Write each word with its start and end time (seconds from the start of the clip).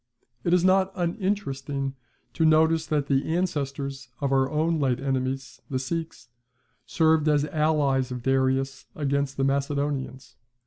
It 0.43 0.51
is 0.51 0.63
not 0.65 0.91
uninteresting 0.95 1.93
to 2.33 2.43
notice 2.43 2.87
that 2.87 3.05
the 3.05 3.35
ancestors 3.35 4.09
of 4.19 4.31
our 4.31 4.49
own 4.49 4.79
late 4.79 4.99
enemies, 4.99 5.61
the 5.69 5.77
Sikhs, 5.77 6.29
served 6.87 7.27
as 7.29 7.45
allies 7.45 8.11
of 8.11 8.23
Darius 8.23 8.87
against 8.95 9.37
the 9.37 9.43
Macedonians. 9.43 10.37